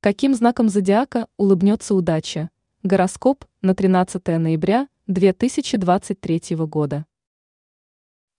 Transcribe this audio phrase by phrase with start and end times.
[0.00, 2.50] Каким знаком зодиака улыбнется удача?
[2.84, 7.04] Гороскоп на 13 ноября 2023 года.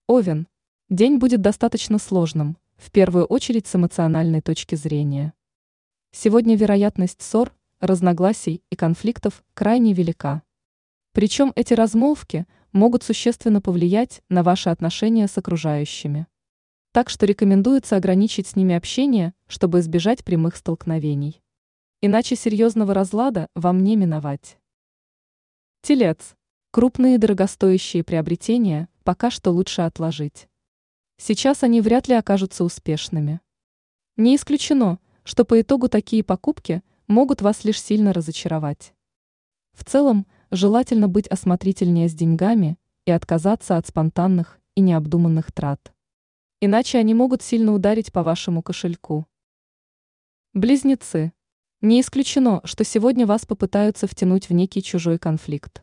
[0.07, 0.47] Овен.
[0.87, 5.33] День будет достаточно сложным, в первую очередь с эмоциональной точки зрения.
[6.11, 10.44] Сегодня вероятность ссор, разногласий и конфликтов крайне велика.
[11.12, 16.26] Причем эти размолвки могут существенно повлиять на ваши отношения с окружающими.
[16.94, 21.41] Так что рекомендуется ограничить с ними общение, чтобы избежать прямых столкновений.
[22.02, 24.58] Иначе серьезного разлада вам не миновать.
[25.81, 26.38] Телец.
[26.72, 30.48] Крупные дорогостоящие приобретения пока что лучше отложить.
[31.17, 33.41] Сейчас они вряд ли окажутся успешными.
[34.16, 38.94] Не исключено, что по итогу такие покупки могут вас лишь сильно разочаровать.
[39.73, 45.94] В целом, желательно быть осмотрительнее с деньгами и отказаться от спонтанных и необдуманных трат.
[46.61, 49.25] Иначе они могут сильно ударить по вашему кошельку.
[50.53, 51.34] Близнецы.
[51.81, 55.81] Не исключено, что сегодня вас попытаются втянуть в некий чужой конфликт.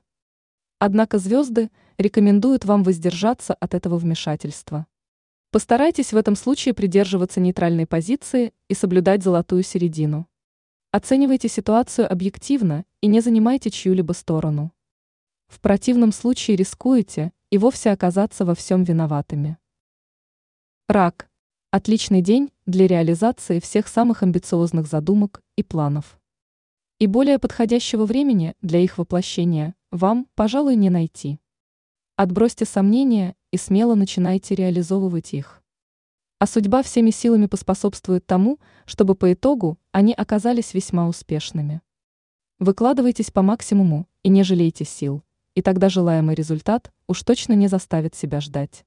[0.79, 4.87] Однако звезды рекомендуют вам воздержаться от этого вмешательства.
[5.51, 10.29] Постарайтесь в этом случае придерживаться нейтральной позиции и соблюдать золотую середину.
[10.91, 14.75] Оценивайте ситуацию объективно и не занимайте чью-либо сторону.
[15.47, 19.57] В противном случае рискуете и вовсе оказаться во всем виноватыми.
[20.89, 21.31] Рак.
[21.71, 26.19] Отличный день для реализации всех самых амбициозных задумок и планов.
[26.99, 31.39] И более подходящего времени для их воплощения вам, пожалуй, не найти.
[32.17, 35.63] Отбросьте сомнения и смело начинайте реализовывать их.
[36.39, 41.83] А судьба всеми силами поспособствует тому, чтобы по итогу они оказались весьма успешными.
[42.59, 45.23] Выкладывайтесь по максимуму и не жалейте сил,
[45.55, 48.85] и тогда желаемый результат уж точно не заставит себя ждать.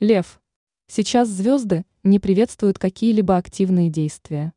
[0.00, 0.40] Лев.
[0.88, 4.54] Сейчас звезды не приветствуют какие-либо активные действия.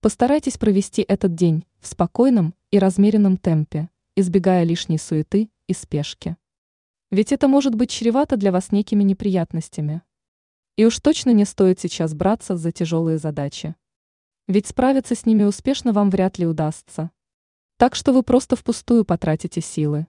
[0.00, 6.36] Постарайтесь провести этот день в спокойном и размеренном темпе, избегая лишней суеты и спешки.
[7.10, 10.02] Ведь это может быть чревато для вас некими неприятностями.
[10.76, 13.74] И уж точно не стоит сейчас браться за тяжелые задачи.
[14.46, 17.10] Ведь справиться с ними успешно вам вряд ли удастся.
[17.78, 20.06] Так что вы просто впустую потратите силы.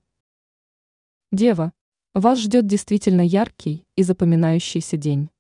[1.32, 1.74] Дева,
[2.14, 5.31] вас ждет действительно яркий и запоминающийся день.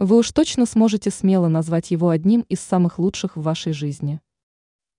[0.00, 4.22] Вы уж точно сможете смело назвать его одним из самых лучших в вашей жизни.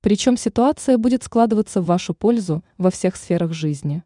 [0.02, 4.04] Причем ситуация будет складываться в вашу пользу во всех сферах жизни.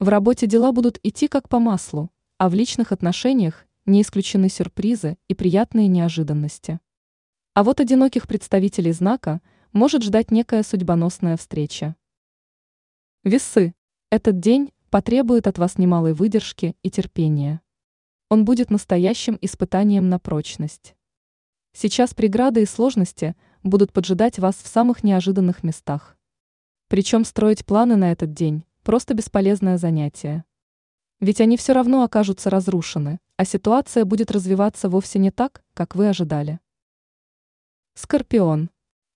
[0.00, 5.18] В работе дела будут идти как по маслу, а в личных отношениях не исключены сюрпризы
[5.28, 6.80] и приятные неожиданности.
[7.52, 9.42] А вот одиноких представителей знака
[9.74, 11.94] может ждать некая судьбоносная встреча.
[13.22, 13.74] Весы.
[14.10, 17.60] Этот день потребует от вас немалой выдержки и терпения.
[18.28, 20.96] Он будет настоящим испытанием на прочность.
[21.72, 26.18] Сейчас преграды и сложности будут поджидать вас в самых неожиданных местах.
[26.88, 30.44] Причем строить планы на этот день– просто бесполезное занятие.
[31.20, 36.08] Ведь они все равно окажутся разрушены, а ситуация будет развиваться вовсе не так, как вы
[36.08, 36.58] ожидали.
[37.94, 38.70] Скорпион.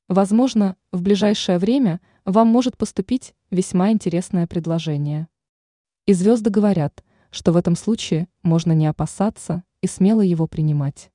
[0.06, 5.26] Возможно, в ближайшее время вам может поступить весьма интересное предложение.
[6.06, 11.10] И звезды говорят– что в этом случае можно не опасаться и смело его принимать.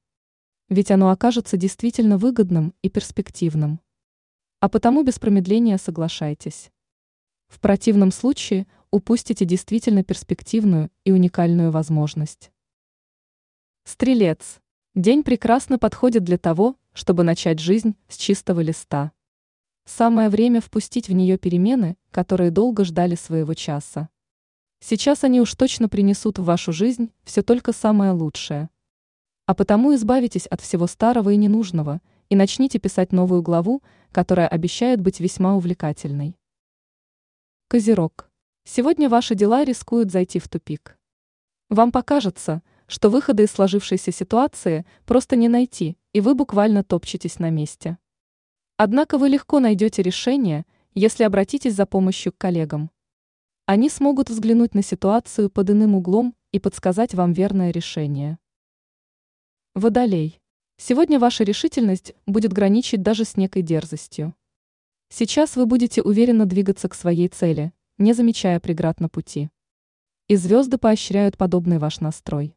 [0.69, 3.79] Ведь оно окажется действительно выгодным и перспективным.
[4.59, 6.71] А потому без промедления соглашайтесь.
[7.47, 12.51] В противном случае упустите действительно перспективную и уникальную возможность.
[13.83, 14.59] Стрелец.
[14.95, 19.11] День прекрасно подходит для того, чтобы начать жизнь с чистого листа.
[19.85, 24.09] Самое время впустить в нее перемены, которые долго ждали своего часа.
[24.79, 28.69] Сейчас они уж точно принесут в вашу жизнь все только самое лучшее.
[29.45, 35.01] А потому избавитесь от всего старого и ненужного и начните писать новую главу, которая обещает
[35.01, 36.35] быть весьма увлекательной.
[37.67, 38.29] Козерог.
[38.63, 40.97] Сегодня ваши дела рискуют зайти в тупик.
[41.69, 47.49] Вам покажется, что выхода из сложившейся ситуации просто не найти, и вы буквально топчетесь на
[47.49, 47.97] месте.
[48.77, 52.91] Однако вы легко найдете решение, если обратитесь за помощью к коллегам.
[53.67, 58.37] Они смогут взглянуть на ситуацию под иным углом и подсказать вам верное решение.
[59.73, 60.39] Водолей.
[60.77, 64.35] Сегодня ваша решительность будет граничить даже с некой дерзостью.
[65.09, 69.49] Сейчас вы будете уверенно двигаться к своей цели, не замечая преград на пути.
[70.27, 72.55] И звезды поощряют подобный ваш настрой.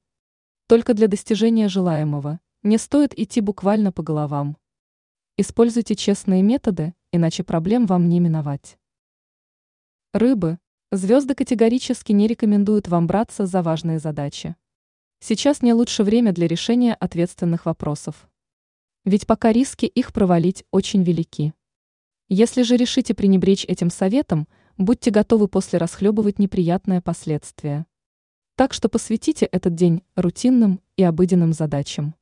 [0.66, 4.58] Только для достижения желаемого не стоит идти буквально по головам.
[5.38, 8.78] Используйте честные методы, иначе проблем вам не миновать.
[10.12, 10.58] Рыбы,
[10.90, 14.56] Звезды категорически не рекомендуют вам браться за важные задачи.
[15.20, 18.26] Сейчас не лучше время для решения ответственных вопросов.
[19.04, 21.52] ведь пока риски их провалить очень велики.
[22.30, 24.48] Если же решите пренебречь этим советом,
[24.78, 27.84] будьте готовы после расхлебывать неприятное последствие.
[28.54, 32.14] Так что посвятите этот день рутинным и обыденным задачам.